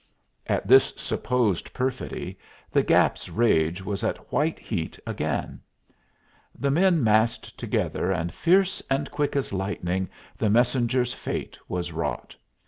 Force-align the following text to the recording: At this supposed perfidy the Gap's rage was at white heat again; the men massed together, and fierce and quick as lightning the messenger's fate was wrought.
At 0.47 0.67
this 0.67 0.91
supposed 0.97 1.73
perfidy 1.73 2.35
the 2.71 2.81
Gap's 2.81 3.29
rage 3.29 3.85
was 3.85 4.03
at 4.03 4.31
white 4.33 4.57
heat 4.57 4.97
again; 5.05 5.61
the 6.57 6.71
men 6.71 7.03
massed 7.03 7.55
together, 7.55 8.11
and 8.11 8.33
fierce 8.33 8.81
and 8.89 9.11
quick 9.11 9.35
as 9.35 9.53
lightning 9.53 10.09
the 10.39 10.49
messenger's 10.49 11.13
fate 11.13 11.59
was 11.67 11.91
wrought. 11.91 12.35